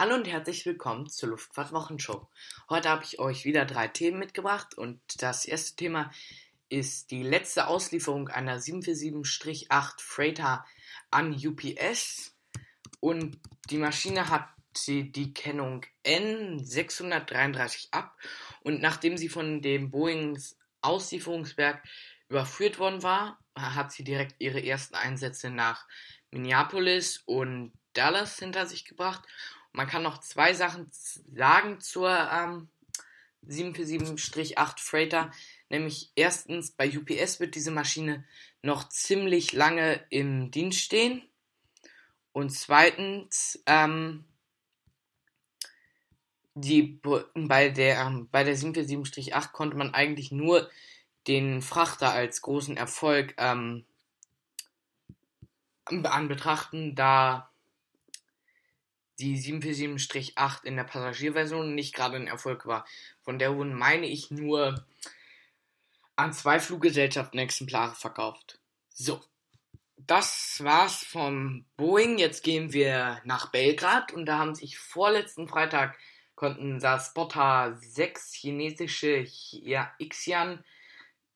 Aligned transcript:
Hallo 0.00 0.14
und 0.14 0.26
herzlich 0.26 0.64
willkommen 0.64 1.10
zur 1.10 1.28
Luftfahrt-Wochenshow. 1.28 2.26
Heute 2.70 2.88
habe 2.88 3.04
ich 3.04 3.18
euch 3.18 3.44
wieder 3.44 3.66
drei 3.66 3.86
Themen 3.86 4.18
mitgebracht 4.18 4.72
und 4.72 4.98
das 5.22 5.44
erste 5.44 5.76
Thema 5.76 6.10
ist 6.70 7.10
die 7.10 7.22
letzte 7.22 7.66
Auslieferung 7.66 8.28
einer 8.28 8.58
747-8 8.60 10.00
Freighter 10.00 10.64
an 11.10 11.34
UPS 11.34 12.34
und 13.00 13.38
die 13.68 13.76
Maschine 13.76 14.30
hat 14.30 14.48
die, 14.86 15.12
die 15.12 15.34
Kennung 15.34 15.84
N633 16.06 17.88
ab. 17.90 18.16
Und 18.62 18.80
nachdem 18.80 19.18
sie 19.18 19.28
von 19.28 19.60
dem 19.60 19.90
Boeings 19.90 20.56
Auslieferungswerk 20.80 21.82
überführt 22.30 22.78
worden 22.78 23.02
war, 23.02 23.38
hat 23.54 23.92
sie 23.92 24.04
direkt 24.04 24.36
ihre 24.38 24.64
ersten 24.64 24.94
Einsätze 24.94 25.50
nach 25.50 25.86
Minneapolis 26.30 27.22
und 27.26 27.74
Dallas 27.92 28.38
hinter 28.38 28.64
sich 28.64 28.86
gebracht 28.86 29.28
man 29.72 29.86
kann 29.86 30.02
noch 30.02 30.18
zwei 30.18 30.54
Sachen 30.54 30.90
sagen 31.34 31.80
zur 31.80 32.10
ähm, 32.10 32.68
747-8 33.46 34.78
Freighter. 34.78 35.30
Nämlich 35.68 36.10
erstens, 36.14 36.72
bei 36.72 36.88
UPS 36.88 37.40
wird 37.40 37.54
diese 37.54 37.70
Maschine 37.70 38.24
noch 38.62 38.88
ziemlich 38.88 39.52
lange 39.52 40.04
im 40.10 40.50
Dienst 40.50 40.80
stehen. 40.80 41.22
Und 42.32 42.50
zweitens, 42.50 43.62
ähm, 43.66 44.24
die, 46.54 47.00
bei 47.34 47.70
der, 47.70 48.00
ähm, 48.00 48.28
bei 48.30 48.44
der 48.44 48.56
747-8 48.56 49.52
konnte 49.52 49.76
man 49.76 49.94
eigentlich 49.94 50.32
nur 50.32 50.68
den 51.26 51.62
Frachter 51.62 52.12
als 52.12 52.42
großen 52.42 52.76
Erfolg 52.76 53.34
ähm, 53.38 53.84
an 55.84 56.28
betrachten, 56.28 56.94
da 56.94 57.49
die 59.20 59.38
747-8 59.38 60.64
in 60.64 60.76
der 60.76 60.84
Passagierversion 60.84 61.74
nicht 61.74 61.94
gerade 61.94 62.16
ein 62.16 62.26
Erfolg 62.26 62.66
war. 62.66 62.86
Von 63.22 63.38
der 63.38 63.54
wurden, 63.54 63.74
meine 63.74 64.06
ich, 64.06 64.30
nur 64.30 64.84
an 66.16 66.32
zwei 66.32 66.58
Fluggesellschaften 66.58 67.38
Exemplare 67.38 67.94
verkauft. 67.94 68.58
So, 68.88 69.20
das 69.96 70.60
war's 70.62 71.04
vom 71.04 71.64
Boeing. 71.76 72.18
Jetzt 72.18 72.42
gehen 72.42 72.72
wir 72.72 73.20
nach 73.24 73.50
Belgrad 73.50 74.12
und 74.12 74.26
da 74.26 74.38
haben 74.38 74.54
sich 74.54 74.78
vorletzten 74.78 75.48
Freitag 75.48 75.96
konnten 76.34 76.80
das 76.80 77.08
Spotter 77.08 77.76
6 77.78 78.32
chinesische 78.32 79.26
ja, 79.52 79.92
Xian 80.02 80.64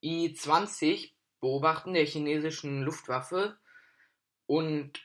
I-20 0.00 1.10
beobachten, 1.40 1.94
der 1.94 2.06
chinesischen 2.06 2.82
Luftwaffe. 2.82 3.58
Und 4.46 5.00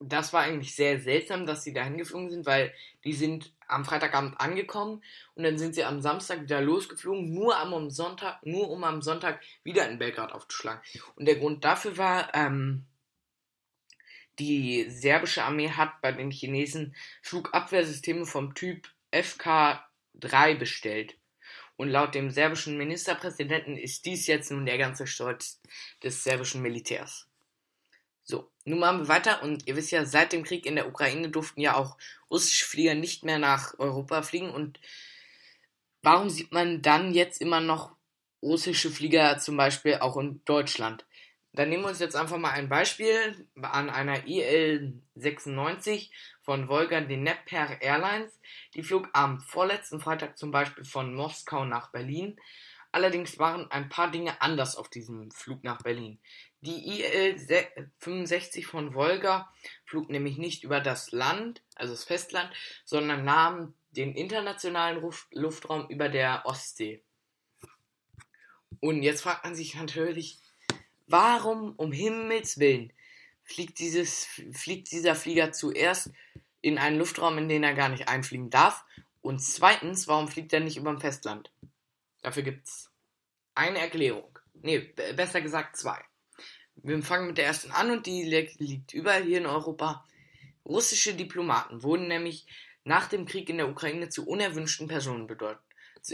das 0.00 0.32
war 0.32 0.42
eigentlich 0.42 0.74
sehr 0.74 1.00
seltsam, 1.00 1.44
dass 1.44 1.64
sie 1.64 1.72
dahin 1.72 1.98
geflogen 1.98 2.30
sind, 2.30 2.46
weil 2.46 2.72
die 3.04 3.12
sind 3.12 3.52
am 3.66 3.84
Freitagabend 3.84 4.40
angekommen 4.40 5.02
und 5.34 5.42
dann 5.42 5.58
sind 5.58 5.74
sie 5.74 5.84
am 5.84 6.00
Samstag 6.00 6.42
wieder 6.42 6.60
losgeflogen, 6.60 7.34
nur 7.34 7.58
am 7.58 7.90
Sonntag, 7.90 8.44
nur 8.44 8.70
um 8.70 8.84
am 8.84 9.02
Sonntag 9.02 9.42
wieder 9.64 9.88
in 9.88 9.98
Belgrad 9.98 10.32
aufzuschlagen. 10.32 10.80
Und 11.16 11.26
der 11.26 11.36
Grund 11.36 11.64
dafür 11.64 11.98
war, 11.98 12.34
ähm, 12.34 12.86
die 14.38 14.88
serbische 14.88 15.42
Armee 15.42 15.70
hat 15.70 16.00
bei 16.00 16.12
den 16.12 16.30
Chinesen 16.30 16.94
Flugabwehrsysteme 17.22 18.24
vom 18.24 18.54
Typ 18.54 18.88
FK3 19.12 20.56
bestellt. 20.56 21.16
Und 21.76 21.88
laut 21.88 22.14
dem 22.14 22.30
serbischen 22.30 22.76
Ministerpräsidenten 22.78 23.76
ist 23.76 24.04
dies 24.04 24.26
jetzt 24.26 24.50
nun 24.50 24.66
der 24.66 24.78
ganze 24.78 25.06
Stolz 25.06 25.60
des 26.02 26.24
serbischen 26.24 26.62
Militärs. 26.62 27.28
So, 28.30 28.50
nun 28.66 28.78
machen 28.78 28.98
wir 29.00 29.08
weiter 29.08 29.42
und 29.42 29.66
ihr 29.66 29.74
wisst 29.74 29.90
ja, 29.90 30.04
seit 30.04 30.34
dem 30.34 30.44
Krieg 30.44 30.66
in 30.66 30.76
der 30.76 30.86
Ukraine 30.86 31.30
durften 31.30 31.62
ja 31.62 31.76
auch 31.76 31.96
russische 32.30 32.66
Flieger 32.66 32.94
nicht 32.94 33.24
mehr 33.24 33.38
nach 33.38 33.78
Europa 33.78 34.20
fliegen 34.20 34.50
und 34.50 34.78
warum 36.02 36.28
sieht 36.28 36.52
man 36.52 36.82
dann 36.82 37.14
jetzt 37.14 37.40
immer 37.40 37.60
noch 37.60 37.96
russische 38.42 38.90
Flieger 38.90 39.38
zum 39.38 39.56
Beispiel 39.56 39.94
auch 40.00 40.18
in 40.18 40.42
Deutschland? 40.44 41.06
Dann 41.54 41.70
nehmen 41.70 41.84
wir 41.84 41.88
uns 41.88 42.00
jetzt 42.00 42.16
einfach 42.16 42.36
mal 42.36 42.50
ein 42.50 42.68
Beispiel 42.68 43.48
an 43.62 43.88
einer 43.88 44.26
IL-96 44.26 46.10
von 46.42 46.68
Volga 46.68 47.00
Dnepr 47.00 47.80
Airlines. 47.80 48.38
Die 48.74 48.82
flog 48.82 49.08
am 49.14 49.40
vorletzten 49.40 50.00
Freitag 50.00 50.36
zum 50.36 50.50
Beispiel 50.50 50.84
von 50.84 51.14
Moskau 51.14 51.64
nach 51.64 51.90
Berlin. 51.90 52.38
Allerdings 52.90 53.38
waren 53.38 53.70
ein 53.70 53.88
paar 53.88 54.10
Dinge 54.10 54.40
anders 54.40 54.76
auf 54.76 54.88
diesem 54.88 55.30
Flug 55.30 55.62
nach 55.62 55.82
Berlin. 55.82 56.18
Die 56.62 57.00
IL-65 57.00 58.66
von 58.66 58.94
Volga 58.94 59.52
flog 59.84 60.08
nämlich 60.08 60.38
nicht 60.38 60.64
über 60.64 60.80
das 60.80 61.12
Land, 61.12 61.62
also 61.74 61.92
das 61.92 62.04
Festland, 62.04 62.50
sondern 62.84 63.24
nahm 63.24 63.74
den 63.90 64.14
internationalen 64.14 65.02
Luftraum 65.32 65.88
über 65.88 66.08
der 66.08 66.42
Ostsee. 66.46 67.02
Und 68.80 69.02
jetzt 69.02 69.22
fragt 69.22 69.44
man 69.44 69.54
sich 69.54 69.74
natürlich, 69.74 70.38
warum 71.06 71.74
um 71.76 71.92
Himmels 71.92 72.58
Willen 72.58 72.92
fliegt, 73.44 73.78
dieses, 73.78 74.26
fliegt 74.52 74.90
dieser 74.92 75.14
Flieger 75.14 75.52
zuerst 75.52 76.10
in 76.60 76.78
einen 76.78 76.98
Luftraum, 76.98 77.38
in 77.38 77.48
den 77.48 77.64
er 77.64 77.74
gar 77.74 77.88
nicht 77.88 78.08
einfliegen 78.08 78.50
darf? 78.50 78.84
Und 79.20 79.40
zweitens, 79.40 80.08
warum 80.08 80.28
fliegt 80.28 80.52
er 80.52 80.60
nicht 80.60 80.76
über 80.76 80.90
dem 80.90 81.00
Festland? 81.00 81.50
Dafür 82.22 82.42
gibt 82.42 82.66
es 82.66 82.90
eine 83.54 83.78
Erklärung. 83.78 84.38
Nee, 84.54 84.92
besser 85.16 85.40
gesagt 85.40 85.76
zwei. 85.76 85.98
Wir 86.76 87.02
fangen 87.02 87.28
mit 87.28 87.38
der 87.38 87.46
ersten 87.46 87.70
an 87.72 87.90
und 87.90 88.06
die 88.06 88.22
liegt 88.22 88.94
überall 88.94 89.24
hier 89.24 89.38
in 89.38 89.46
Europa. 89.46 90.06
Russische 90.64 91.14
Diplomaten 91.14 91.82
wurden 91.82 92.08
nämlich 92.08 92.46
nach 92.84 93.08
dem 93.08 93.26
Krieg 93.26 93.48
in 93.48 93.58
der 93.58 93.68
Ukraine 93.68 94.08
zu 94.08 94.26
unerwünschten 94.26 94.88
Personen 94.88 95.28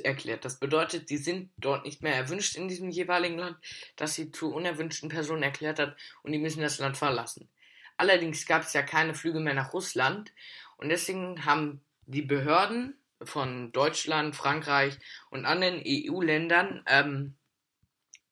erklärt. 0.03 0.45
Das 0.45 0.59
bedeutet, 0.59 1.09
sie 1.09 1.19
sind 1.19 1.51
dort 1.59 1.85
nicht 1.85 2.03
mehr 2.03 2.15
erwünscht 2.15 2.57
in 2.57 2.69
diesem 2.69 2.91
jeweiligen 2.91 3.39
Land, 3.39 3.59
das 3.97 4.15
sie 4.15 4.33
zu 4.33 4.53
unerwünschten 4.53 5.09
Personen 5.09 5.43
erklärt 5.43 5.79
hat 5.79 5.97
und 6.23 6.33
die 6.33 6.39
müssen 6.39 6.63
das 6.63 6.79
Land 6.79 6.97
verlassen. 6.97 7.49
Allerdings 7.97 8.47
gab 8.47 8.63
es 8.63 8.73
ja 8.73 8.83
keine 8.83 9.15
Flüge 9.15 9.41
mehr 9.41 9.55
nach 9.55 9.73
Russland 9.73 10.33
und 10.79 10.89
deswegen 10.89 11.45
haben 11.45 11.81
die 12.07 12.23
Behörden 12.23 12.99
von 13.23 13.73
Deutschland, 13.73 14.37
Frankreich 14.37 14.99
und 15.31 15.45
anderen 15.45 15.83
EU-Ländern 15.87 16.83
ähm, 16.87 17.37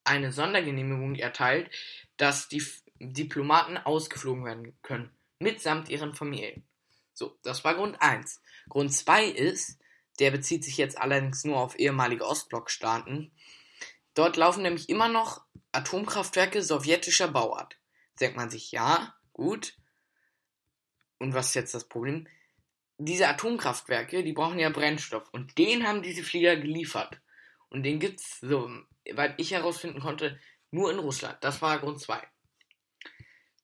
eine 0.05 0.33
Sondergenehmigung 0.33 1.15
erteilt, 1.15 1.71
dass 2.17 2.49
die 2.49 2.63
Diplomaten 2.99 3.77
ausgeflogen 3.77 4.45
werden 4.45 4.79
können, 4.83 5.11
mitsamt 5.39 5.89
ihren 5.89 6.15
Familien. 6.15 6.65
So, 7.15 7.39
das 7.43 7.65
war 7.65 7.75
Grund 7.75 8.01
1. 8.01 8.43
Grund 8.69 8.93
2 8.93 9.27
ist, 9.27 9.79
der 10.19 10.31
bezieht 10.31 10.65
sich 10.65 10.77
jetzt 10.77 10.99
allerdings 10.99 11.45
nur 11.45 11.59
auf 11.59 11.79
ehemalige 11.79 12.27
Ostblockstaaten. 12.27 13.33
Dort 14.15 14.37
laufen 14.37 14.63
nämlich 14.63 14.89
immer 14.89 15.09
noch 15.09 15.45
Atomkraftwerke 15.73 16.63
sowjetischer 16.63 17.29
Bauart. 17.29 17.79
Denkt 18.21 18.37
man 18.37 18.51
sich, 18.51 18.73
ja, 18.73 19.15
gut. 19.33 19.77
Und 21.19 21.35
was 21.35 21.49
ist 21.49 21.55
jetzt 21.55 21.75
das 21.75 21.89
Problem? 21.89 22.29
Diese 23.05 23.29
Atomkraftwerke, 23.29 24.23
die 24.23 24.33
brauchen 24.33 24.59
ja 24.59 24.71
Brennstoff. 24.71 25.29
Und 25.33 25.59
den 25.59 25.87
haben 25.87 26.03
diese 26.03 26.23
Flieger 26.23 26.57
geliefert. 26.57 27.21
Und 27.69 27.85
den 27.85 27.99
gibt's, 27.99 28.41
so, 28.41 28.71
weil 29.13 29.35
ich 29.39 29.53
herausfinden 29.53 30.01
konnte, 30.01 30.39
nur 30.71 30.91
in 30.91 30.99
Russland. 30.99 31.39
Das 31.41 31.63
war 31.63 31.79
Grund 31.79 32.01
2. 32.01 32.23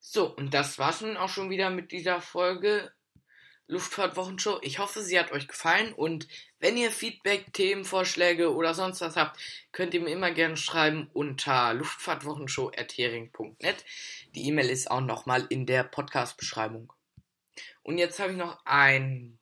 So, 0.00 0.34
und 0.34 0.54
das 0.54 0.78
war's 0.78 1.03
nun 1.03 1.16
auch 1.16 1.28
schon 1.28 1.50
wieder 1.50 1.71
mit 1.71 1.93
dieser 1.93 2.21
Folge 2.21 2.91
Luftfahrtwochenshow. 3.69 4.59
Ich 4.62 4.78
hoffe, 4.78 5.03
sie 5.03 5.19
hat 5.19 5.32
euch 5.32 5.47
gefallen 5.47 5.93
und 5.93 6.26
wenn 6.59 6.78
ihr 6.78 6.91
Feedback, 6.91 7.53
Themenvorschläge 7.53 8.55
oder 8.55 8.72
sonst 8.72 9.03
was 9.03 9.16
habt, 9.16 9.38
könnt 9.72 9.93
ihr 9.93 10.00
mir 10.00 10.09
immer 10.10 10.31
gerne 10.31 10.56
schreiben 10.56 11.10
unter 11.12 11.75
luftfahrtwochenshow.hering.net. 11.75 13.84
Die 14.34 14.49
E-Mail 14.49 14.70
ist 14.70 14.91
auch 14.91 15.03
nochmal 15.03 15.44
in 15.50 15.66
der 15.66 15.84
Podcast-Beschreibung. 15.84 16.91
Und 17.82 17.98
jetzt 17.98 18.19
habe 18.20 18.32
ich 18.32 18.38
noch 18.38 18.64
ein, 18.64 19.38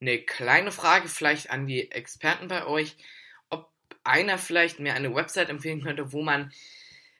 eine 0.00 0.18
kleine 0.18 0.72
Frage 0.72 1.08
vielleicht 1.08 1.50
an 1.50 1.66
die 1.66 1.90
Experten 1.90 2.48
bei 2.48 2.66
euch 2.66 2.96
einer 4.08 4.38
vielleicht 4.38 4.80
mir 4.80 4.94
eine 4.94 5.14
Website 5.14 5.50
empfehlen 5.50 5.82
könnte, 5.82 6.12
wo 6.12 6.22
man 6.22 6.52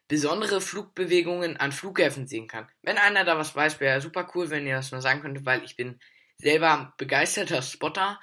besondere 0.08 0.60
Flugbewegungen 0.60 1.58
an 1.58 1.70
Flughäfen 1.70 2.26
sehen 2.26 2.48
kann. 2.48 2.66
Wenn 2.82 2.96
einer 2.96 3.24
da 3.24 3.36
was 3.36 3.54
weiß, 3.54 3.78
wäre 3.78 4.00
super 4.00 4.30
cool, 4.34 4.48
wenn 4.50 4.66
ihr 4.66 4.76
das 4.76 4.90
mal 4.90 5.02
sagen 5.02 5.20
könntet, 5.20 5.44
weil 5.44 5.62
ich 5.64 5.76
bin 5.76 6.00
selber 6.38 6.94
begeisterter 6.96 7.60
Spotter 7.60 8.18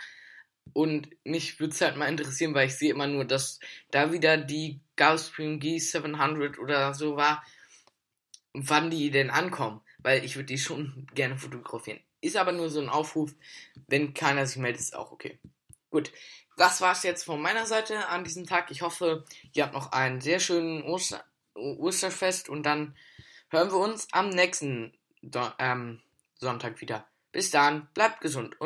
und 0.74 1.10
mich 1.24 1.60
würde 1.60 1.74
es 1.74 1.82
halt 1.82 1.96
mal 1.96 2.10
interessieren, 2.10 2.56
weil 2.56 2.68
ich 2.68 2.76
sehe 2.76 2.90
immer 2.92 3.08
nur, 3.08 3.24
dass 3.24 3.60
da 3.92 4.12
wieder 4.12 4.38
die 4.38 4.82
Gulfstream 4.98 5.60
G700 5.60 6.58
oder 6.58 6.94
so 6.96 7.16
war, 7.16 7.46
wann 8.54 8.90
die 8.90 9.12
denn 9.12 9.30
ankommen, 9.30 9.82
weil 10.06 10.24
ich 10.24 10.36
würde 10.36 10.46
die 10.46 10.60
schon 10.60 11.08
gerne 11.16 11.36
fotografieren. 11.36 12.00
Ist 12.22 12.38
aber 12.38 12.52
nur 12.52 12.70
so 12.70 12.80
ein 12.80 12.90
Aufruf, 12.90 13.34
wenn 13.88 14.14
keiner 14.14 14.46
sich 14.46 14.58
meldet, 14.58 14.80
ist 14.80 14.96
auch 14.96 15.12
okay. 15.12 15.40
Gut, 15.90 16.12
das 16.58 16.80
war's 16.80 17.02
jetzt 17.02 17.24
von 17.24 17.42
meiner 17.42 17.66
Seite 17.66 18.08
an 18.10 18.24
diesem 18.24 18.46
Tag. 18.46 18.70
Ich 18.70 18.84
hoffe, 18.84 19.26
ihr 19.54 19.64
habt 19.64 19.74
noch 19.74 19.94
einen 19.94 20.22
sehr 20.22 20.40
schönen 20.40 20.84
Oster 20.84 21.26
Osterfest 21.56 22.50
und 22.50 22.68
dann 22.68 22.96
hören 23.50 23.72
wir 23.72 23.78
uns 23.78 24.08
am 24.12 24.30
nächsten 24.30 24.94
Do 25.24 25.42
ähm, 25.58 26.02
Sonntag 26.36 26.82
wieder. 26.82 27.08
Bis 27.32 27.50
dann, 27.50 27.88
bleibt 27.96 28.22
gesund 28.22 28.62
und 28.62 28.64